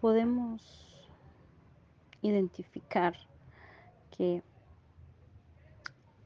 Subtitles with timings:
[0.00, 0.62] podemos
[2.22, 3.14] identificar
[4.16, 4.42] que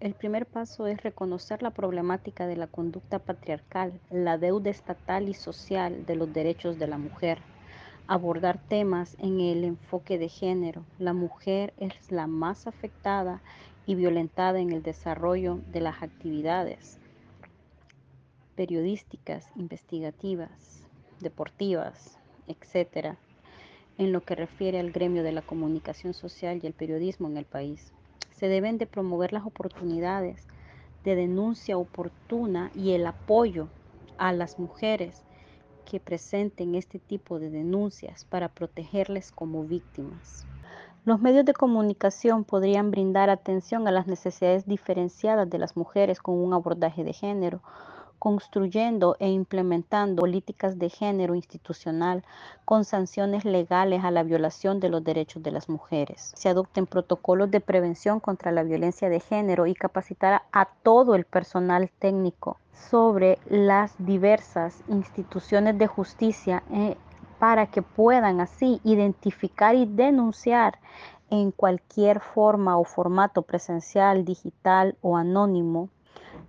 [0.00, 5.34] el primer paso es reconocer la problemática de la conducta patriarcal, la deuda estatal y
[5.34, 7.38] social de los derechos de la mujer,
[8.08, 10.84] abordar temas en el enfoque de género.
[10.98, 13.42] La mujer es la más afectada
[13.86, 16.98] y violentada en el desarrollo de las actividades
[18.56, 20.84] periodísticas, investigativas,
[21.20, 22.18] deportivas,
[22.48, 23.16] etc.,
[23.98, 27.44] en lo que refiere al gremio de la comunicación social y el periodismo en el
[27.44, 27.92] país
[28.42, 30.48] se deben de promover las oportunidades
[31.04, 33.68] de denuncia oportuna y el apoyo
[34.18, 35.22] a las mujeres
[35.84, 40.46] que presenten este tipo de denuncias para protegerles como víctimas.
[41.04, 46.36] Los medios de comunicación podrían brindar atención a las necesidades diferenciadas de las mujeres con
[46.36, 47.60] un abordaje de género,
[48.22, 52.22] construyendo e implementando políticas de género institucional
[52.64, 56.30] con sanciones legales a la violación de los derechos de las mujeres.
[56.36, 61.24] Se adopten protocolos de prevención contra la violencia de género y capacitar a todo el
[61.24, 66.96] personal técnico sobre las diversas instituciones de justicia eh,
[67.40, 70.78] para que puedan así identificar y denunciar
[71.28, 75.88] en cualquier forma o formato presencial, digital o anónimo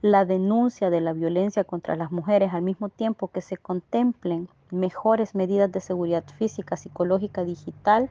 [0.04, 5.34] la denuncia de la violencia contra las mujeres al mismo tiempo que se contemplen mejores
[5.34, 8.10] medidas de seguridad física, psicológica, digital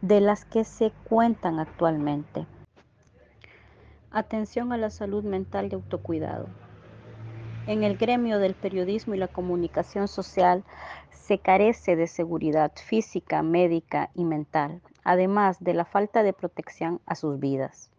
[0.00, 2.44] de las que se cuentan actualmente.
[4.10, 6.48] Atención a la salud mental y autocuidado.
[7.68, 10.64] En el gremio del periodismo y la comunicación social
[11.12, 17.14] se carece de seguridad física, médica y mental, además de la falta de protección a
[17.14, 17.91] sus vidas.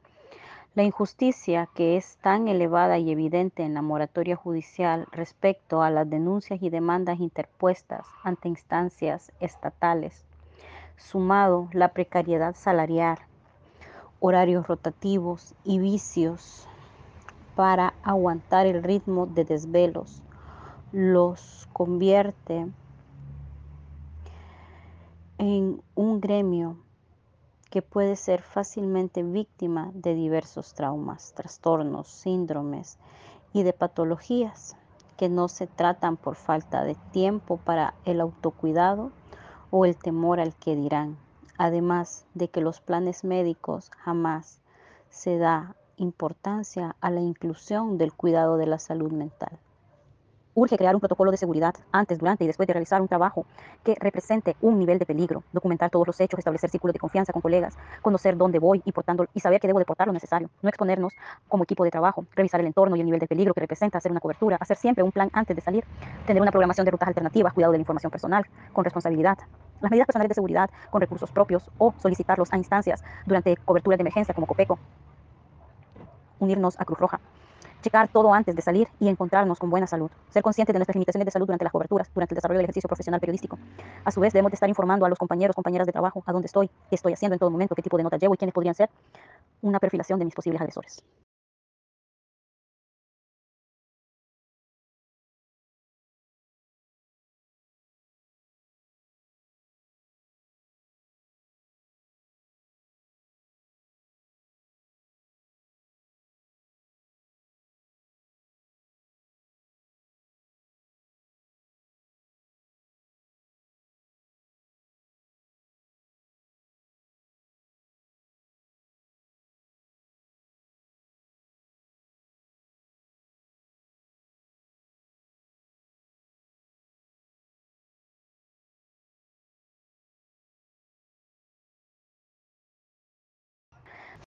[0.76, 6.10] La injusticia que es tan elevada y evidente en la moratoria judicial respecto a las
[6.10, 10.26] denuncias y demandas interpuestas ante instancias estatales,
[10.98, 13.20] sumado la precariedad salarial,
[14.20, 16.68] horarios rotativos y vicios
[17.56, 20.24] para aguantar el ritmo de desvelos,
[20.92, 22.66] los convierte
[25.38, 26.78] en un gremio
[27.74, 33.00] que puede ser fácilmente víctima de diversos traumas, trastornos, síndromes
[33.52, 34.78] y de patologías
[35.18, 39.12] que no se tratan por falta de tiempo para el autocuidado
[39.72, 41.18] o el temor al que dirán,
[41.58, 44.62] además de que los planes médicos jamás
[45.10, 49.58] se da importancia a la inclusión del cuidado de la salud mental.
[50.56, 53.48] Urge crear un protocolo de seguridad antes, durante y después de realizar un trabajo
[53.84, 57.42] que represente un nivel de peligro, documentar todos los hechos, establecer círculos de confianza con
[57.42, 61.14] colegas, conocer dónde voy y, portando, y saber que debo deportar lo necesario, no exponernos
[61.48, 64.12] como equipo de trabajo, revisar el entorno y el nivel de peligro que representa, hacer
[64.12, 65.86] una cobertura, hacer siempre un plan antes de salir,
[66.28, 69.40] tener una programación de rutas alternativas, cuidado de la información personal, con responsabilidad,
[69.82, 74.04] las medidas personales de seguridad con recursos propios o solicitarlos a instancias durante coberturas de
[74.04, 74.78] emergencia como COPECO,
[76.38, 77.20] unirnos a Cruz Roja
[77.84, 80.10] checar todo antes de salir y encontrarnos con buena salud.
[80.30, 82.88] Ser conscientes de nuestras limitaciones de salud durante las coberturas, durante el desarrollo del ejercicio
[82.88, 83.60] profesional periodístico.
[84.04, 86.48] A su vez, debemos de estar informando a los compañeros, compañeras de trabajo, a dónde
[86.48, 88.74] estoy, qué estoy haciendo en todo momento, qué tipo de notas llevo y quiénes podrían
[88.74, 88.90] ser
[89.62, 91.04] una perfilación de mis posibles agresores.